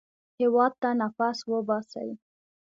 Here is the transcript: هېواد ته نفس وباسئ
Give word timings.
هېواد 0.39 0.73
ته 0.81 0.89
نفس 1.01 1.37
وباسئ 1.53 2.09